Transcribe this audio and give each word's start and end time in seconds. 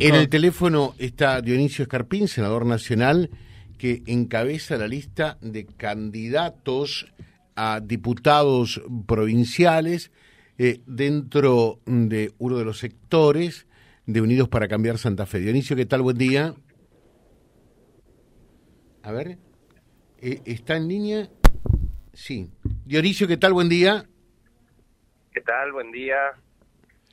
En 0.00 0.14
el 0.14 0.28
teléfono 0.28 0.94
está 0.98 1.40
Dionisio 1.40 1.82
Escarpín, 1.82 2.26
senador 2.26 2.66
nacional, 2.66 3.30
que 3.78 4.02
encabeza 4.06 4.76
la 4.76 4.88
lista 4.88 5.38
de 5.40 5.66
candidatos 5.66 7.12
a 7.54 7.80
diputados 7.80 8.82
provinciales 9.06 10.10
eh, 10.58 10.80
dentro 10.86 11.80
de 11.86 12.32
uno 12.38 12.56
de 12.56 12.64
los 12.64 12.78
sectores 12.78 13.66
de 14.06 14.20
Unidos 14.20 14.48
para 14.48 14.68
Cambiar 14.68 14.98
Santa 14.98 15.26
Fe. 15.26 15.38
Dionisio, 15.38 15.76
¿qué 15.76 15.86
tal? 15.86 16.02
Buen 16.02 16.18
día. 16.18 16.54
A 19.02 19.12
ver, 19.12 19.38
eh, 20.20 20.40
¿está 20.44 20.76
en 20.76 20.88
línea? 20.88 21.28
Sí. 22.12 22.50
Dionisio, 22.84 23.28
¿qué 23.28 23.36
tal? 23.36 23.52
Buen 23.52 23.68
día. 23.68 24.04
¿Qué 25.32 25.40
tal? 25.40 25.72
Buen 25.72 25.92
día. 25.92 26.16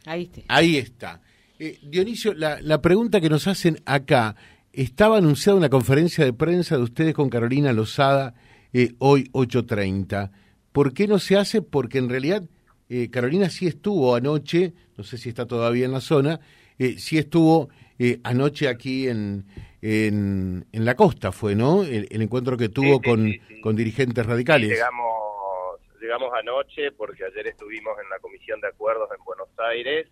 Ahí 0.05 0.23
está. 0.23 0.41
Ahí 0.48 0.77
está. 0.77 1.21
Eh, 1.63 1.77
Dionisio, 1.83 2.33
la, 2.33 2.59
la 2.59 2.81
pregunta 2.81 3.21
que 3.21 3.29
nos 3.29 3.45
hacen 3.45 3.83
acá, 3.85 4.35
estaba 4.73 5.19
anunciada 5.19 5.59
una 5.59 5.69
conferencia 5.69 6.25
de 6.25 6.33
prensa 6.33 6.75
de 6.75 6.81
ustedes 6.81 7.13
con 7.13 7.29
Carolina 7.29 7.71
Lozada 7.71 8.33
eh, 8.73 8.93
hoy 8.97 9.29
8.30. 9.31 10.31
¿Por 10.71 10.91
qué 10.91 11.07
no 11.07 11.19
se 11.19 11.38
hace? 11.38 11.61
Porque 11.61 11.99
en 11.99 12.09
realidad 12.09 12.41
eh, 12.89 13.11
Carolina 13.11 13.52
sí 13.52 13.67
estuvo 13.67 14.16
anoche, 14.16 14.73
no 14.97 15.03
sé 15.03 15.19
si 15.19 15.29
está 15.29 15.45
todavía 15.45 15.85
en 15.85 15.91
la 15.91 16.02
zona, 16.02 16.39
eh, 16.79 16.97
sí 16.97 17.19
estuvo 17.19 17.69
eh, 17.99 18.19
anoche 18.23 18.67
aquí 18.67 19.07
en, 19.07 19.45
en, 19.83 20.66
en, 20.71 20.83
la 20.83 20.95
costa, 20.95 21.31
fue, 21.31 21.53
¿no? 21.53 21.83
El, 21.83 22.07
encuentro 22.23 22.57
que 22.57 22.69
tuvo 22.69 22.99
con, 22.99 23.31
con 23.61 23.75
dirigentes 23.75 24.25
radicales. 24.25 24.67
llegamos, 24.67 25.80
llegamos 26.02 26.33
anoche 26.33 26.91
porque 26.93 27.23
ayer 27.23 27.45
estuvimos 27.45 27.93
en 28.03 28.09
la 28.09 28.17
Comisión 28.17 28.59
de 28.61 28.69
Acuerdos 28.69 29.09
en 29.16 29.23
Buenos 29.23 29.49
Aires. 29.59 30.07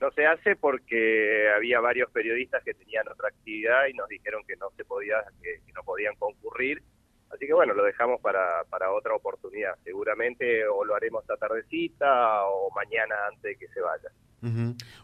No 0.00 0.10
se 0.12 0.26
hace 0.26 0.56
porque 0.56 1.48
había 1.54 1.80
varios 1.80 2.10
periodistas 2.10 2.62
que 2.62 2.74
tenían 2.74 3.08
otra 3.08 3.28
actividad 3.28 3.86
y 3.88 3.94
nos 3.94 4.08
dijeron 4.08 4.42
que 4.46 4.56
no 4.56 4.70
se 4.76 4.84
podía, 4.84 5.16
que 5.42 5.60
no 5.74 5.82
podían 5.82 6.14
concurrir 6.16 6.82
Así 7.30 7.46
que 7.46 7.52
bueno, 7.52 7.74
lo 7.74 7.84
dejamos 7.84 8.20
para, 8.20 8.64
para 8.70 8.90
otra 8.90 9.14
oportunidad. 9.14 9.74
Seguramente 9.84 10.66
o 10.66 10.84
lo 10.84 10.94
haremos 10.94 11.22
esta 11.22 11.36
tardecita 11.36 12.44
o 12.46 12.70
mañana 12.70 13.14
antes 13.28 13.42
de 13.42 13.56
que 13.56 13.68
se 13.68 13.80
vaya. 13.80 14.10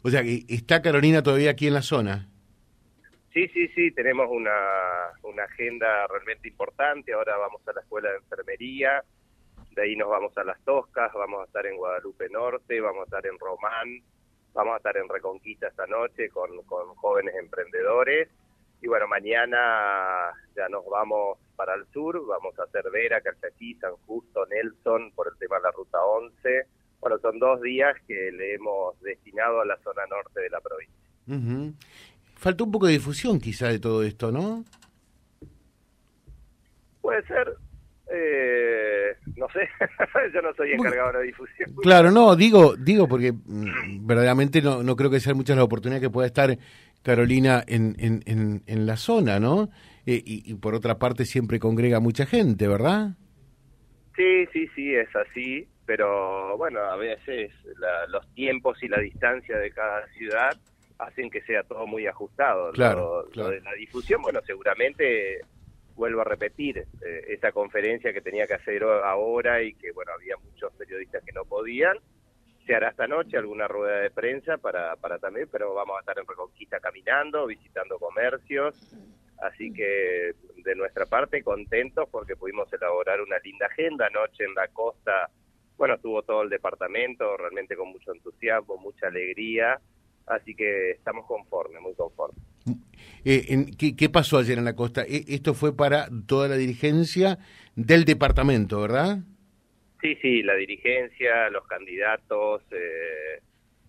O 0.02 0.10
sea, 0.10 0.22
¿está 0.48 0.80
Carolina 0.80 1.22
todavía 1.22 1.50
aquí 1.50 1.66
en 1.66 1.74
la 1.74 1.82
zona? 1.82 2.28
Sí, 3.32 3.48
sí, 3.48 3.66
sí, 3.74 3.90
tenemos 3.90 4.28
una, 4.30 4.54
una 5.22 5.42
agenda 5.44 6.06
realmente 6.06 6.48
importante. 6.48 7.12
Ahora 7.12 7.36
vamos 7.36 7.60
a 7.66 7.72
la 7.72 7.80
escuela 7.80 8.10
de 8.10 8.18
enfermería, 8.18 9.02
de 9.72 9.82
ahí 9.82 9.96
nos 9.96 10.08
vamos 10.08 10.38
a 10.38 10.44
Las 10.44 10.62
Toscas, 10.64 11.12
vamos 11.12 11.42
a 11.42 11.44
estar 11.46 11.66
en 11.66 11.76
Guadalupe 11.76 12.28
Norte, 12.28 12.80
vamos 12.80 13.02
a 13.02 13.04
estar 13.04 13.26
en 13.26 13.36
Román, 13.40 13.88
vamos 14.54 14.74
a 14.74 14.76
estar 14.78 14.96
en 14.96 15.08
Reconquista 15.08 15.68
esta 15.68 15.86
noche 15.86 16.30
con, 16.30 16.62
con 16.62 16.94
jóvenes 16.96 17.34
emprendedores. 17.34 18.28
Y 18.80 18.86
bueno, 18.86 19.08
mañana 19.08 20.32
ya 20.56 20.68
nos 20.68 20.84
vamos 20.86 21.38
para 21.56 21.74
el 21.74 21.86
sur, 21.92 22.24
vamos 22.26 22.58
a 22.58 22.64
hacer 22.64 22.84
Vera, 22.90 23.20
Calchaquí, 23.20 23.74
San 23.76 23.94
Justo, 24.06 24.46
Nelson, 24.46 25.12
por 25.14 25.28
el 25.28 25.38
tema 25.38 25.56
de 25.56 25.62
la 25.62 25.70
Ruta 25.70 25.98
11. 26.02 26.66
Bueno, 27.00 27.18
son 27.18 27.38
dos 27.38 27.60
días 27.60 27.96
que 28.06 28.30
le 28.32 28.54
hemos 28.54 29.00
destinado 29.00 29.60
a 29.60 29.64
la 29.66 29.76
zona 29.78 30.06
norte 30.06 30.40
de 30.40 30.50
la 30.50 30.60
provincia. 30.60 31.74
Falta 32.36 32.64
un 32.64 32.72
poco 32.72 32.86
de 32.86 32.92
difusión 32.92 33.40
quizá 33.40 33.68
de 33.68 33.78
todo 33.78 34.02
esto, 34.02 34.30
¿no? 34.30 34.64
Puede 37.00 37.22
ser, 37.26 37.56
eh, 38.14 39.16
no 39.36 39.46
sé, 39.48 39.68
yo 40.34 40.42
no 40.42 40.54
soy 40.54 40.72
encargado 40.72 41.08
de 41.08 41.18
la 41.18 41.20
difusión. 41.20 41.70
Claro, 41.82 42.10
no, 42.10 42.36
digo, 42.36 42.76
digo 42.76 43.08
porque 43.08 43.32
mm, 43.32 44.06
verdaderamente 44.06 44.62
no, 44.62 44.82
no 44.82 44.96
creo 44.96 45.10
que 45.10 45.20
sean 45.20 45.36
muchas 45.36 45.56
las 45.56 45.64
oportunidades 45.64 46.02
que 46.02 46.10
pueda 46.10 46.26
estar 46.26 46.56
Carolina 47.02 47.62
en, 47.66 47.96
en, 47.98 48.62
en 48.66 48.86
la 48.86 48.96
zona, 48.96 49.38
¿no? 49.38 49.70
Eh, 50.06 50.22
y, 50.24 50.54
por 50.54 50.74
otra 50.74 50.98
parte 50.98 51.24
siempre 51.24 51.58
congrega 51.58 51.98
mucha 51.98 52.26
gente, 52.26 52.68
¿verdad? 52.68 53.12
Sí, 54.14 54.46
sí, 54.52 54.68
sí, 54.74 54.94
es 54.94 55.08
así, 55.16 55.66
pero 55.86 56.58
bueno, 56.58 56.80
a 56.80 56.96
veces 56.96 57.50
los 58.08 58.26
tiempos 58.34 58.82
y 58.82 58.88
la 58.88 59.00
distancia 59.00 59.56
de 59.56 59.70
cada 59.70 60.06
ciudad 60.08 60.52
hacen 60.98 61.30
que 61.30 61.40
sea 61.42 61.62
todo 61.62 61.86
muy 61.86 62.06
ajustado. 62.06 62.70
Claro, 62.72 63.26
lo, 63.32 63.48
de 63.48 63.60
la 63.62 63.72
difusión, 63.72 64.20
bueno, 64.20 64.40
seguramente 64.46 65.40
vuelvo 65.94 66.20
a 66.22 66.24
repetir, 66.24 66.78
eh, 66.78 67.24
esa 67.28 67.52
conferencia 67.52 68.12
que 68.12 68.20
tenía 68.20 68.46
que 68.46 68.54
hacer 68.54 68.82
ahora 68.82 69.62
y 69.62 69.74
que, 69.74 69.92
bueno, 69.92 70.12
había 70.12 70.36
muchos 70.36 70.72
periodistas 70.74 71.22
que 71.24 71.32
no 71.32 71.44
podían, 71.44 71.96
se 72.66 72.74
hará 72.74 72.88
esta 72.88 73.06
noche 73.06 73.36
alguna 73.36 73.68
rueda 73.68 74.00
de 74.00 74.10
prensa 74.10 74.56
para, 74.56 74.96
para 74.96 75.18
también, 75.18 75.48
pero 75.52 75.74
vamos 75.74 75.96
a 75.96 76.00
estar 76.00 76.18
en 76.18 76.26
Reconquista 76.26 76.80
caminando, 76.80 77.46
visitando 77.46 77.98
comercios, 77.98 78.74
Así 79.38 79.72
que 79.72 80.34
de 80.56 80.74
nuestra 80.74 81.06
parte 81.06 81.42
contentos 81.42 82.08
porque 82.10 82.36
pudimos 82.36 82.72
elaborar 82.72 83.20
una 83.20 83.38
linda 83.38 83.66
agenda 83.66 84.06
anoche 84.06 84.44
en 84.44 84.54
la 84.54 84.68
costa. 84.68 85.30
Bueno, 85.76 85.94
estuvo 85.94 86.22
todo 86.22 86.42
el 86.42 86.48
departamento 86.48 87.36
realmente 87.36 87.76
con 87.76 87.88
mucho 87.88 88.12
entusiasmo, 88.12 88.78
mucha 88.78 89.08
alegría. 89.08 89.78
Así 90.26 90.54
que 90.54 90.92
estamos 90.92 91.26
conformes, 91.26 91.82
muy 91.82 91.94
conformes. 91.94 92.42
Eh, 93.24 93.66
¿qué, 93.96 94.08
pasó 94.10 94.38
ayer 94.38 94.58
en 94.58 94.64
la 94.64 94.76
costa? 94.76 95.02
E, 95.02 95.24
esto 95.28 95.54
fue 95.54 95.76
para 95.76 96.08
toda 96.26 96.48
la 96.48 96.56
dirigencia 96.56 97.38
del 97.74 98.04
departamento, 98.04 98.80
¿verdad? 98.80 99.18
Sí, 100.00 100.16
sí, 100.20 100.42
la 100.42 100.54
dirigencia, 100.54 101.48
los 101.50 101.66
candidatos. 101.66 102.62
Eh, 102.70 103.40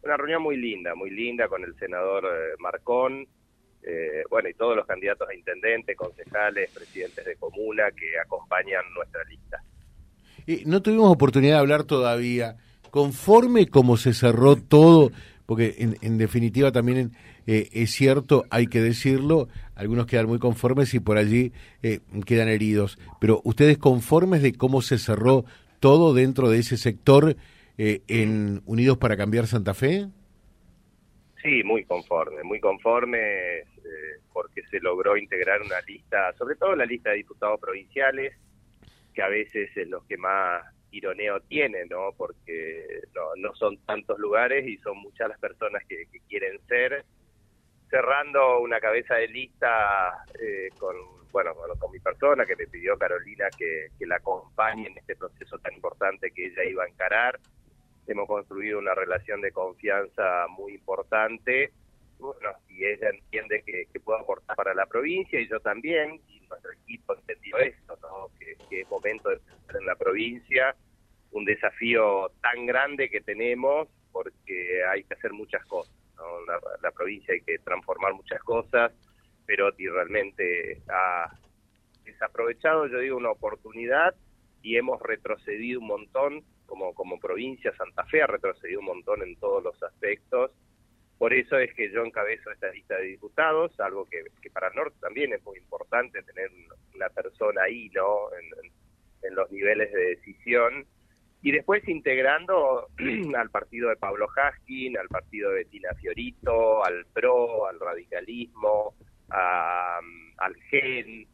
una 0.04 0.18
reunión 0.18 0.42
muy 0.42 0.56
linda, 0.58 0.96
muy 0.96 1.10
linda 1.10 1.48
con 1.48 1.64
el 1.64 1.76
senador 1.78 2.26
eh, 2.26 2.56
Marcón 2.60 3.28
eh, 3.88 4.24
bueno, 4.32 4.50
y 4.50 4.54
todos 4.56 4.76
los 4.76 4.88
candidatos 4.88 5.30
a 5.30 5.36
intendente, 5.36 5.96
concejales, 5.96 6.72
presidentes 6.72 7.24
de 7.24 7.36
comuna 7.36 7.84
que 7.92 8.18
acompañan 8.20 8.82
nuestra 8.96 9.24
lista. 9.26 9.64
no 10.66 10.82
tuvimos 10.82 11.12
oportunidad 11.12 11.56
de 11.56 11.60
hablar 11.60 11.84
todavía. 11.84 12.56
Conforme 12.90 13.68
como 13.68 13.98
se 13.98 14.14
cerró 14.14 14.56
todo, 14.56 15.12
porque 15.46 15.76
en, 15.78 16.18
definitiva 16.18 16.72
también 16.72 17.12
eh, 17.48 17.70
es 17.74 17.92
cierto, 17.92 18.46
hay 18.50 18.68
que 18.68 18.82
decirlo, 18.82 19.48
algunos 19.76 20.06
quedan 20.06 20.28
muy 20.28 20.40
conformes 20.40 20.94
y 20.94 21.00
por 21.00 21.18
allí 21.18 21.52
eh, 21.84 22.00
quedan 22.26 22.48
heridos, 22.48 22.98
pero 23.20 23.42
ustedes 23.44 23.78
conformes 23.78 24.42
de 24.42 24.54
cómo 24.54 24.82
se 24.82 24.98
cerró 24.98 25.46
todo 25.80 26.14
dentro 26.14 26.50
de 26.50 26.60
ese 26.60 26.78
sector 26.78 27.36
en 27.78 28.62
Unidos 28.66 28.98
para 28.98 29.18
Cambiar 29.18 29.48
Santa 29.48 29.74
Fe? 29.74 30.08
Sí, 31.44 31.62
muy 31.64 31.84
conforme, 31.84 32.42
muy 32.44 32.62
conforme 32.62 33.66
porque 34.36 34.64
se 34.70 34.82
logró 34.82 35.16
integrar 35.16 35.62
una 35.62 35.80
lista, 35.88 36.34
sobre 36.34 36.56
todo 36.56 36.76
la 36.76 36.86
lista 36.86 37.12
de 37.12 37.18
diputados 37.18 37.58
provinciales, 37.58 38.34
que 39.14 39.22
a 39.22 39.30
veces 39.30 39.70
es 39.76 39.88
lo 39.88 40.06
que 40.06 40.18
más 40.18 40.62
ironeo 40.92 41.40
tiene, 41.42 41.86
¿no? 41.86 42.10
Porque 42.18 43.02
no, 43.38 43.56
son 43.56 43.78
tantos 43.86 44.20
lugares 44.20 44.68
y 44.68 44.78
son 44.80 44.98
muchas 44.98 45.30
las 45.30 45.40
personas 45.40 45.84
que, 45.88 46.06
quieren 46.28 46.60
ser. 46.68 47.06
Cerrando 47.90 48.60
una 48.60 48.80
cabeza 48.80 49.16
de 49.16 49.28
lista 49.28 50.26
eh, 50.40 50.70
con, 50.78 50.96
bueno, 51.32 51.54
con 51.80 51.92
mi 51.92 52.00
persona, 52.00 52.46
que 52.46 52.56
me 52.56 52.68
pidió 52.68 52.98
Carolina 52.98 53.48
que, 53.58 53.88
que 53.98 54.06
la 54.06 54.18
acompañe 54.18 54.88
en 54.88 54.98
este 54.98 55.16
proceso 55.16 55.58
tan 55.60 55.74
importante 55.74 56.32
que 56.32 56.48
ella 56.48 56.64
iba 56.64 56.84
a 56.84 56.88
encarar. 56.88 57.40
Hemos 58.08 58.28
construido 58.28 58.80
una 58.80 58.94
relación 58.94 59.42
de 59.42 59.52
confianza 59.52 60.48
muy 60.50 60.74
importante 60.74 61.72
bueno, 62.20 62.50
y 62.70 62.86
ella 62.86 63.10
entiende 63.10 63.64
que, 63.66 63.86
que 63.92 64.00
puede 64.00 64.22
aportar 64.22 64.56
para 64.56 64.74
la 64.74 64.86
provincia 64.86 65.40
y 65.40 65.48
yo 65.48 65.60
también, 65.60 66.22
y 66.28 66.40
nuestro 66.48 66.72
equipo 66.72 67.16
entendió 67.16 67.58
esto, 67.58 67.98
que, 68.40 68.82
es 68.82 68.90
momento 68.90 69.30
de 69.30 69.36
estar 69.36 69.76
en 69.80 69.86
la 69.86 69.96
provincia, 69.96 70.76
un 71.32 71.46
desafío 71.46 72.32
tan 72.42 72.66
grande 72.66 73.10
que 73.10 73.22
tenemos 73.22 73.88
porque 74.12 74.84
hay 74.86 75.04
que 75.04 75.14
hacer 75.14 75.34
muchas 75.34 75.66
cosas, 75.66 75.94
la, 76.48 76.60
la, 76.82 76.92
provincia 76.92 77.34
hay 77.34 77.42
que 77.42 77.60
transformar 77.60 78.14
muchas 78.14 78.42
cosas, 78.44 78.92
pero 79.46 79.72
realmente 79.72 80.82
ha 80.90 81.32
desaprovechado, 82.04 82.88
yo 82.88 83.00
digo, 83.00 83.18
una 83.18 83.32
oportunidad 83.32 84.16
y 84.62 84.78
hemos 84.78 85.02
retrocedido 85.02 85.80
un 85.80 85.88
montón 85.88 86.44
como, 86.66 86.94
como 86.94 87.20
provincia, 87.20 87.76
Santa 87.76 88.04
Fe 88.06 88.22
ha 88.22 88.28
retrocedido 88.28 88.80
un 88.80 88.88
montón 88.88 89.22
en 89.22 89.36
todos 89.36 89.64
los 89.64 89.82
aspectos 89.84 90.52
por 91.18 91.34
eso 91.34 91.58
es 91.58 91.74
que 91.74 91.90
yo 91.92 92.04
encabezo 92.04 92.52
esta 92.52 92.70
lista 92.72 92.98
de 92.98 93.08
diputados, 93.08 93.80
algo 93.80 94.06
que, 94.06 94.50
para 94.52 94.70
Norte 94.72 94.98
también 95.00 95.34
es 95.34 95.44
muy 95.44 95.58
importante 95.58 96.22
tener 96.24 96.52
una 96.94 97.10
persona 97.10 97.64
ahí, 97.64 97.90
¿no? 97.94 98.30
En, 98.34 98.76
los 99.34 99.50
niveles 99.52 99.92
de 99.92 100.16
decisión. 100.16 100.86
Y 101.46 101.52
después 101.52 101.88
integrando 101.88 102.88
al 103.38 103.52
partido 103.52 103.90
de 103.90 103.98
Pablo 103.98 104.26
Haskin, 104.36 104.98
al 104.98 105.08
partido 105.10 105.52
de 105.52 105.66
Tina 105.66 105.94
Fiorito, 105.94 106.84
al 106.84 107.06
PRO, 107.14 107.68
al 107.68 107.80
radicalismo, 107.80 108.96
al 109.30 110.56
GEN, 110.72 111.28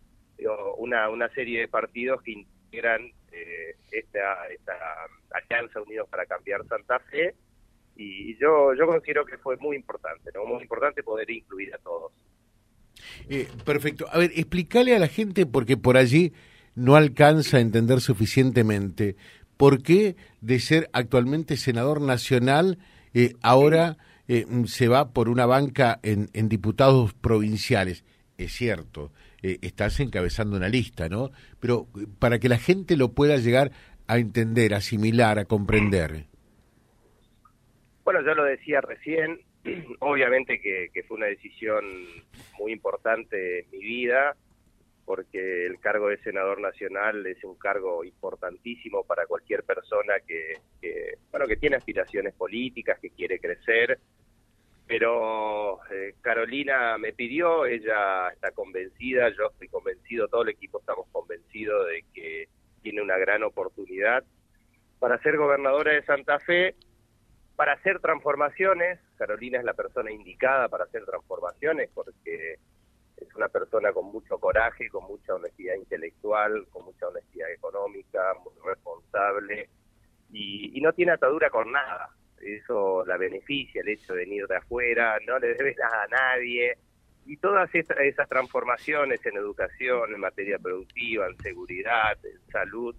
una, 0.80 1.08
una 1.08 1.30
serie 1.30 1.62
de 1.62 1.69
partidos 1.69 2.22
que 2.24 2.31
integran 2.34 3.10
eh, 3.31 3.78
esta, 3.90 4.48
esta 4.48 4.74
Alianza 5.31 5.81
Unidos 5.81 6.10
para 6.10 6.25
Cambiar 6.25 6.68
Santa 6.68 7.00
Fe 7.00 7.34
y 7.96 8.38
yo, 8.38 8.74
yo 8.78 8.88
considero 8.88 9.24
que 9.25 9.38
fue 9.38 9.56
muy 9.56 9.78
importante, 9.78 10.30
¿no? 10.36 10.44
muy 10.44 10.62
importante 10.62 11.04
poder 11.04 11.31
incluir 11.31 11.74
a 11.74 11.78
todos. 11.78 12.12
Eh, 13.30 13.48
perfecto. 13.64 14.07
A 14.12 14.18
ver, 14.18 14.31
explícale 14.36 14.94
a 14.94 15.00
la 15.00 15.07
gente, 15.07 15.46
porque 15.46 15.78
por 15.78 15.96
allí 15.96 16.34
no 16.75 16.96
alcanza 16.96 17.57
a 17.57 17.62
entender 17.62 18.02
suficientemente, 18.02 19.16
por 19.62 19.84
qué 19.84 20.16
de 20.42 20.58
ser 20.60 20.90
actualmente 20.92 21.56
senador 21.56 22.02
nacional, 22.02 22.80
eh, 23.13 23.36
ahora 23.44 23.98
eh, 24.28 24.48
se 24.66 24.88
va 24.88 25.13
por 25.13 25.30
una 25.30 25.46
banca 25.46 26.00
en, 26.02 26.50
diputados 26.50 27.13
provinciales. 27.13 28.04
Es 28.40 28.54
cierto, 28.54 29.12
estás 29.44 30.00
encabezando 30.00 30.58
una 30.58 30.68
lista, 30.68 31.10
¿no? 31.10 31.30
Pero 31.60 31.86
para 32.18 32.40
que 32.40 32.50
la 32.50 32.58
gente 32.58 32.98
lo 32.98 33.10
pueda 33.13 33.38
llegar 33.38 33.72
a 34.08 34.18
entender, 34.18 34.74
asimilar, 34.74 35.38
a 35.38 35.46
comprender. 35.46 36.25
Bueno, 38.04 38.22
yo 38.25 38.34
lo 38.34 38.46
decía 38.46 38.81
recién, 38.81 39.42
obviamente 40.00 40.60
que, 40.60 41.04
fue 41.07 41.18
una 41.18 41.28
decisión 41.28 41.86
muy 42.57 42.72
importante 42.72 43.60
en 43.60 43.66
mi 43.72 43.78
vida, 43.78 44.36
porque 45.06 45.65
el 45.65 45.80
cargo 45.80 46.09
de 46.09 46.18
senador 46.19 46.62
nacional 46.62 47.25
es 47.25 47.44
un 47.44 47.56
cargo 47.56 48.03
importantísimo 48.03 49.03
para 49.03 49.25
cualquier 49.25 49.63
persona 49.63 50.15
que, 50.25 50.56
bueno, 51.31 51.48
que 51.48 51.57
tiene 51.57 51.77
aspiraciones 51.77 52.33
políticas, 52.33 53.00
que 53.00 53.09
quiere 53.09 53.39
crecer. 53.39 54.00
Pero 54.88 55.80
eh, 55.89 56.15
Carolina 56.21 56.98
me 56.98 57.13
pidió, 57.13 57.65
ella 57.65 58.30
está 58.30 58.51
convencida, 58.51 59.30
yo 59.30 59.48
estoy 59.51 59.69
convencido, 59.69 60.27
todo 60.27 60.44
el 60.44 60.50
equipo 60.50 60.80
estamos 60.80 61.07
convencidos 61.12 61.88
de 61.88 62.04
que 62.13 62.50
tiene 62.81 63.01
una 63.01 63.18
gran 63.18 63.44
oportunidad 63.44 64.24
para 65.00 65.18
ser 65.19 65.38
gobernadora 65.38 65.94
de 65.94 66.04
Santa 66.04 66.39
Fe 66.39 66.75
para 67.56 67.74
hacer 67.74 68.00
transformaciones, 68.00 69.00
Carolina 69.18 69.59
es 69.59 69.63
la 69.63 69.74
persona 69.74 70.12
indicada 70.12 70.68
para 70.68 70.86
hacer 70.86 71.06
transformaciones 71.06 71.89
porque 71.94 72.56
es 73.21 73.35
una 73.35 73.47
persona 73.47 73.91
con 73.94 74.06
mucho 74.06 74.38
coraje, 74.39 74.89
con 74.89 75.06
mucha 75.06 75.35
honestidad 75.35 75.75
intelectual, 75.75 76.65
con 76.69 76.85
mucha 76.85 77.07
honestidad 77.07 77.51
económica, 77.51 78.33
muy 78.44 78.53
responsable 78.65 79.69
y, 80.31 80.79
no 80.81 80.94
tiene 80.94 81.12
atadura 81.12 81.50
con 81.50 81.71
nada. 81.71 82.09
Eso 82.39 83.06
la 83.06 83.18
beneficia, 83.18 83.81
el 83.81 83.89
hecho 83.89 84.13
de 84.13 84.25
venir 84.25 84.47
de 84.47 84.57
afuera, 84.57 85.19
no 85.27 85.38
le 85.38 85.53
debe 85.53 85.75
nada 85.75 86.03
a 86.03 86.07
nadie. 86.07 86.77
Y 87.25 87.38
todas 87.38 87.69
esas 87.75 88.27
transformaciones 88.27 89.23
en 89.25 89.38
educación, 89.38 90.13
en 90.13 90.19
materia 90.19 90.57
productiva, 90.57 91.27
en 91.27 91.38
seguridad, 91.38 92.18
en 92.25 92.51
salud, 92.51 92.95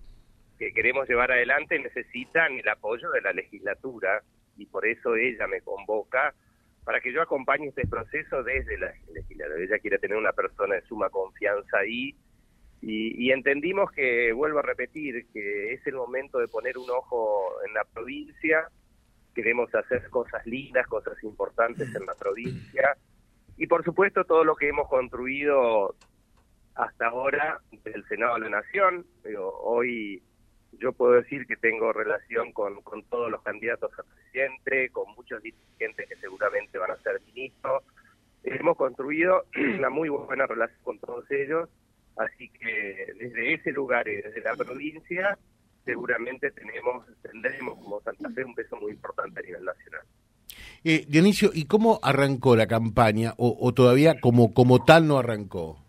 que 0.58 0.72
queremos 0.72 1.08
llevar 1.08 1.32
adelante 1.32 1.76
necesitan 1.80 2.52
el 2.52 2.68
apoyo 2.68 3.10
de 3.10 3.20
la 3.20 3.32
legislatura 3.32 4.22
y 4.56 4.66
por 4.66 4.86
eso 4.86 5.16
ella 5.16 5.48
me 5.48 5.60
convoca 5.60 6.34
para 6.84 7.00
que 7.00 7.12
yo 7.12 7.22
acompañe 7.22 7.68
este 7.68 7.86
proceso 7.86 8.42
desde 8.42 8.78
la 8.78 8.92
legislatura. 9.12 9.58
Ella 9.58 9.78
quiere 9.78 9.98
tener 9.98 10.16
una 10.16 10.32
persona 10.32 10.74
de 10.74 10.82
suma 10.82 11.10
confianza 11.10 11.78
ahí 11.78 12.16
y, 12.80 13.30
entendimos 13.30 13.92
que, 13.92 14.32
vuelvo 14.32 14.58
a 14.58 14.62
repetir, 14.62 15.26
que 15.32 15.72
es 15.72 15.86
el 15.86 15.94
momento 15.94 16.38
de 16.38 16.48
poner 16.48 16.76
un 16.76 16.90
ojo 16.90 17.52
en 17.64 17.74
la 17.74 17.84
provincia, 17.84 18.68
queremos 19.36 19.72
hacer 19.72 20.10
cosas 20.10 20.44
lindas, 20.46 20.88
cosas 20.88 21.14
importantes 21.22 21.94
en 21.94 22.04
la 22.04 22.14
provincia 22.14 22.96
y 23.56 23.66
por 23.68 23.84
supuesto 23.84 24.24
todo 24.24 24.44
lo 24.44 24.56
que 24.56 24.68
hemos 24.68 24.88
construido 24.88 25.94
hasta 26.74 27.06
ahora 27.06 27.60
del 27.84 28.04
Senado 28.08 28.34
de 28.34 28.40
la 28.40 28.48
Nación. 28.48 29.06
hoy 29.62 30.20
puedo 30.92 31.12
decir 31.12 31.46
que 31.46 31.56
tengo 31.56 31.92
relación 31.92 32.52
con, 32.52 32.82
todos 33.10 33.30
los 33.30 33.42
candidatos 33.42 33.90
a 33.98 34.02
presidente, 34.02 34.90
con 34.90 35.04
muchos 35.14 35.42
dirigentes 35.42 36.08
que 36.08 36.16
seguramente 36.16 36.78
van 36.78 36.92
a 36.92 36.96
ser 36.98 37.20
ministros. 37.26 37.82
Hemos 38.44 38.76
construido 38.76 39.44
una 39.78 39.90
muy 39.90 40.08
buena 40.08 40.46
relación 40.46 40.80
con 40.82 40.98
todos 40.98 41.30
ellos, 41.30 41.68
así 42.16 42.48
que 42.50 43.14
desde 43.18 43.54
ese 43.54 43.72
lugar 43.72 44.08
y 44.08 44.16
desde 44.16 44.40
la 44.40 44.54
provincia 44.54 45.38
seguramente 45.84 46.50
tenemos 46.52 47.04
tendremos 47.22 47.76
como 47.76 48.00
Santa 48.02 48.30
Fe 48.30 48.44
un 48.44 48.54
peso 48.54 48.76
muy 48.76 48.92
importante 48.92 49.40
a 49.40 49.42
nivel 49.42 49.64
nacional. 49.64 50.02
Eh, 50.84 51.06
Dionisio, 51.08 51.50
¿y 51.52 51.64
cómo 51.66 51.98
arrancó 52.02 52.54
la 52.56 52.66
campaña 52.66 53.34
o, 53.36 53.56
o 53.60 53.72
todavía 53.72 54.20
como 54.20 54.84
tal 54.84 55.08
no 55.08 55.18
arrancó? 55.18 55.81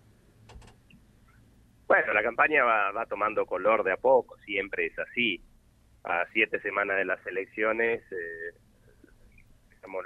Campaña 2.35 2.63
va, 2.63 3.06
tomando 3.06 3.45
color 3.45 3.83
de 3.83 3.91
a 3.91 3.97
poco, 3.97 4.38
siempre 4.39 4.88
es 4.88 4.97
así. 4.97 5.41
A 6.03 6.25
siete 6.33 6.59
semanas 6.62 6.97
de 6.97 7.06
las 7.06 7.25
elecciones, 7.27 8.01
eh, 8.12 8.57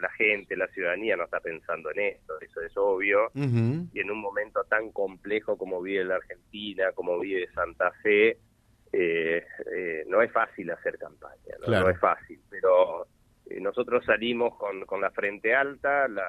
la 0.02 0.10
gente, 0.10 0.58
la 0.58 0.68
ciudadanía 0.68 1.16
no 1.16 1.24
está 1.24 1.40
pensando 1.40 1.90
en 1.92 2.00
esto, 2.00 2.40
eso 2.42 2.62
es 2.62 2.76
obvio. 2.76 3.32
Y 3.34 4.00
en 4.00 4.12
un 4.12 4.20
momento 4.20 4.64
tan 4.66 4.92
complejo 4.92 5.58
como 5.58 5.82
vive 5.82 6.04
la 6.04 6.16
Argentina, 6.16 6.92
como 6.94 7.18
vive 7.20 7.48
Santa 7.54 7.92
Fe, 8.04 8.38
eh, 8.92 9.46
eh, 9.74 10.04
no 10.08 10.22
es 10.22 10.32
fácil 10.32 10.70
hacer 10.72 10.98
campaña, 10.98 11.56
no, 11.66 11.90
es 11.90 12.00
fácil, 12.00 12.40
pero 12.50 13.08
eh, 13.50 13.60
nosotros 13.60 14.04
salimos 14.06 14.56
con, 14.56 14.86
con 14.86 15.02
la 15.02 15.12
frente 15.12 15.56
alta, 15.56 16.08
la, 16.08 16.28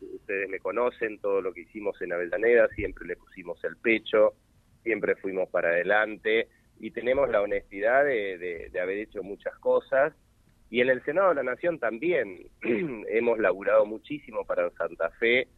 ustedes 0.00 0.48
me 0.48 0.58
conocen, 0.58 1.18
todo 1.20 1.40
lo 1.40 1.52
que 1.52 1.62
hicimos 1.62 2.00
en 2.02 2.12
Avellaneda, 2.12 2.68
siempre 2.68 3.06
le 3.06 3.16
pusimos 3.16 3.62
el 3.64 3.76
pecho, 3.76 4.34
siempre 4.82 5.16
fuimos 5.16 5.48
para 5.48 5.68
adelante 5.68 6.48
y 6.78 6.90
tenemos 6.90 7.28
la 7.28 7.42
honestidad 7.42 8.04
de, 8.04 8.70
haber 8.80 8.98
hecho 8.98 9.22
muchas 9.22 9.56
cosas. 9.58 10.14
Y 10.70 10.80
en 10.80 10.88
el 10.88 11.04
Senado 11.04 11.30
de 11.30 11.34
la 11.36 11.42
Nación 11.42 11.78
también 11.78 12.48
hemos 12.62 13.38
laburado 13.38 13.84
muchísimo 13.86 14.44
para 14.44 14.70
Santa 14.70 15.10
Fe, 15.10 15.48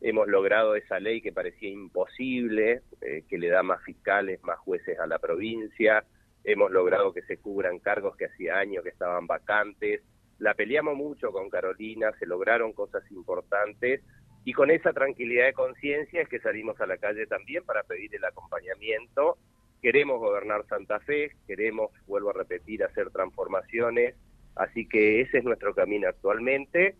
hemos 0.00 0.28
logrado 0.28 0.74
esa 0.76 1.00
ley 1.00 1.22
que 1.22 1.32
parecía 1.32 1.70
imposible, 1.70 2.82
eh, 3.00 3.24
que 3.28 3.38
le 3.38 3.48
da 3.48 3.62
más 3.62 3.82
fiscales, 3.84 4.42
más 4.42 4.58
jueces 4.58 4.98
a 4.98 5.06
la 5.06 5.18
provincia, 5.18 6.04
hemos 6.44 6.70
logrado 6.70 7.12
que 7.12 7.22
se 7.22 7.38
cubran 7.38 7.78
cargos 7.78 8.16
que 8.16 8.26
hacía 8.26 8.58
años 8.58 8.82
que 8.82 8.90
estaban 8.90 9.26
vacantes, 9.26 10.02
la 10.38 10.52
peleamos 10.54 10.96
mucho 10.96 11.32
con 11.32 11.48
Carolina, 11.48 12.12
se 12.18 12.26
lograron 12.26 12.72
cosas 12.72 13.02
importantes 13.10 14.02
y 14.46 14.52
con 14.52 14.70
esa 14.70 14.92
tranquilidad 14.92 15.46
de 15.46 15.54
conciencia 15.54 16.22
es 16.22 16.28
que 16.28 16.38
salimos 16.38 16.80
a 16.80 16.86
la 16.86 16.98
calle 16.98 17.26
también 17.26 17.64
para 17.64 17.82
pedir 17.82 18.14
el 18.14 18.24
acompañamiento. 18.24 19.38
Queremos 19.82 20.20
gobernar 20.20 20.64
Santa 20.68 21.00
Fe, 21.00 21.32
queremos, 21.48 21.90
vuelvo 22.06 22.30
a 22.30 22.32
repetir, 22.32 22.84
hacer 22.84 23.10
transformaciones, 23.10 24.14
así 24.54 24.86
que 24.86 25.20
ese 25.20 25.38
es 25.38 25.44
nuestro 25.44 25.74
camino 25.74 26.08
actualmente 26.08 26.94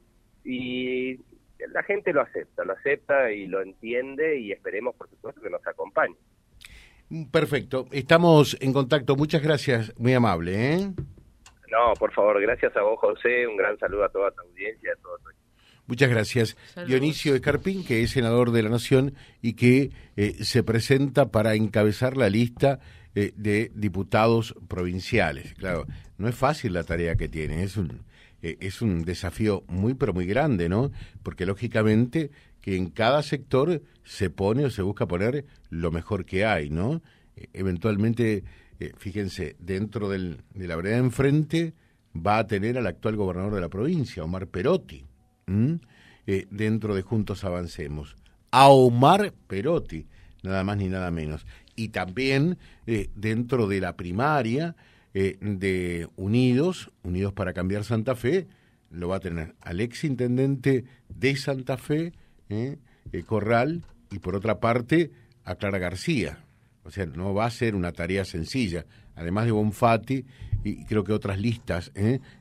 y 0.44 1.20
la 1.72 1.84
gente 1.84 2.12
lo 2.12 2.22
acepta, 2.22 2.64
lo 2.64 2.72
acepta 2.72 3.30
y 3.30 3.46
lo 3.46 3.62
entiende 3.62 4.40
y 4.40 4.50
esperemos, 4.50 4.96
por 4.96 5.08
supuesto, 5.08 5.40
que 5.40 5.48
nos 5.48 5.64
acompañe. 5.68 6.16
Perfecto, 7.30 7.86
estamos 7.92 8.60
en 8.60 8.72
contacto. 8.72 9.14
Muchas 9.14 9.40
gracias, 9.40 9.94
muy 10.00 10.14
amable. 10.14 10.74
¿eh? 10.74 10.78
No, 11.70 11.92
por 11.96 12.12
favor, 12.12 12.40
gracias 12.40 12.76
a 12.76 12.82
vos, 12.82 12.98
José. 12.98 13.46
Un 13.46 13.56
gran 13.56 13.78
saludo 13.78 14.02
a 14.02 14.08
toda 14.08 14.32
tu 14.32 14.40
audiencia, 14.40 14.92
a 14.92 14.96
todo 15.00 15.16
tu 15.18 15.30
Muchas 15.86 16.10
gracias. 16.10 16.56
Dionisio 16.88 17.34
Escarpín, 17.36 17.84
que 17.84 18.02
es 18.02 18.10
senador 18.10 18.50
de 18.50 18.62
la 18.62 18.70
Nación 18.70 19.14
y 19.40 19.52
que 19.52 19.92
eh, 20.16 20.36
se 20.42 20.64
presenta 20.64 21.30
para 21.30 21.54
encabezar 21.54 22.16
la 22.16 22.28
lista 22.28 22.80
eh, 23.14 23.32
de 23.36 23.70
diputados 23.72 24.56
provinciales. 24.66 25.54
Claro, 25.54 25.86
no 26.18 26.28
es 26.28 26.34
fácil 26.34 26.72
la 26.72 26.82
tarea 26.82 27.14
que 27.14 27.28
tiene, 27.28 27.62
es 27.62 27.76
un, 27.76 28.02
eh, 28.42 28.56
es 28.60 28.82
un 28.82 29.04
desafío 29.04 29.62
muy, 29.68 29.94
pero 29.94 30.12
muy 30.12 30.26
grande, 30.26 30.68
¿no? 30.68 30.90
Porque 31.22 31.46
lógicamente 31.46 32.32
que 32.60 32.76
en 32.76 32.90
cada 32.90 33.22
sector 33.22 33.80
se 34.02 34.28
pone 34.28 34.64
o 34.64 34.70
se 34.70 34.82
busca 34.82 35.06
poner 35.06 35.44
lo 35.70 35.92
mejor 35.92 36.24
que 36.24 36.44
hay, 36.44 36.68
¿no? 36.68 37.00
eventualmente, 37.52 38.44
fíjense, 38.96 39.56
dentro 39.58 40.08
del, 40.08 40.40
de 40.54 40.66
la 40.66 40.74
vereda 40.74 40.96
enfrente 40.96 41.74
va 42.16 42.38
a 42.38 42.46
tener 42.46 42.78
al 42.78 42.86
actual 42.86 43.14
gobernador 43.14 43.54
de 43.54 43.60
la 43.60 43.68
provincia, 43.68 44.24
Omar 44.24 44.46
Perotti 44.46 45.04
eh, 45.48 46.48
dentro 46.50 46.96
de 46.96 47.02
Juntos 47.02 47.44
Avancemos. 47.44 48.16
A 48.50 48.68
Omar 48.68 49.32
Perotti, 49.46 50.06
nada 50.42 50.64
más 50.64 50.76
ni 50.76 50.88
nada 50.88 51.12
menos. 51.12 51.46
Y 51.76 51.90
también 51.90 52.58
eh, 52.88 53.10
dentro 53.14 53.68
de 53.68 53.80
la 53.80 53.96
primaria 53.96 54.74
eh, 55.14 55.38
de 55.40 56.08
Unidos, 56.16 56.90
Unidos 57.04 57.32
para 57.32 57.52
Cambiar 57.52 57.84
Santa 57.84 58.16
Fe, 58.16 58.48
lo 58.90 59.06
va 59.08 59.16
a 59.16 59.20
tener 59.20 59.54
al 59.60 59.80
ex 59.80 60.02
intendente 60.02 60.84
de 61.08 61.36
Santa 61.36 61.76
Fe, 61.76 62.12
Corral, 63.26 63.84
y 64.10 64.18
por 64.18 64.34
otra 64.34 64.58
parte 64.58 65.12
a 65.44 65.54
Clara 65.54 65.78
García. 65.78 66.40
O 66.82 66.90
sea, 66.90 67.06
no 67.06 67.34
va 67.34 67.46
a 67.46 67.50
ser 67.50 67.76
una 67.76 67.92
tarea 67.92 68.24
sencilla, 68.24 68.84
además 69.14 69.46
de 69.46 69.52
Bonfatti 69.52 70.24
y 70.64 70.84
creo 70.86 71.04
que 71.04 71.12
otras 71.12 71.38
listas 71.38 71.92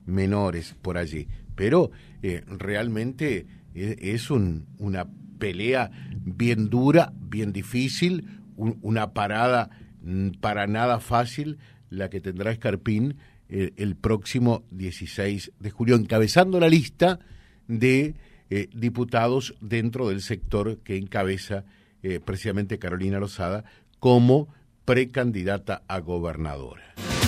menores 0.05 0.75
por 0.81 0.97
allí 0.97 1.27
pero 1.55 1.91
eh, 2.21 2.43
realmente 2.47 3.47
eh, 3.74 3.95
es 4.00 4.29
un, 4.29 4.67
una 4.77 5.07
pelea 5.39 5.91
bien 6.24 6.69
dura, 6.69 7.13
bien 7.19 7.53
difícil, 7.53 8.41
una 8.55 9.13
parada 9.13 9.69
mm, 10.01 10.29
para 10.39 10.67
nada 10.67 11.00
fácil 11.00 11.57
la 11.89 12.09
que 12.09 12.21
tendrá 12.21 12.51
Escarpín 12.51 13.17
el, 13.50 13.95
próximo 13.95 14.63
16 14.71 15.51
de 15.59 15.69
julio, 15.69 15.95
encabezando 15.95 16.59
la 16.59 16.67
lista 16.67 17.19
de 17.67 18.15
eh, 18.50 18.69
diputados 18.74 19.55
dentro 19.62 20.09
del 20.09 20.21
sector 20.21 20.79
que 20.79 20.97
encabeza 20.97 21.65
eh, 22.03 22.19
precisamente 22.24 22.79
Carolina 22.79 23.19
Lozada 23.19 23.63
como 24.00 24.47
precandidata 24.85 25.83
a 25.88 26.00
gobernadora. 26.00 26.83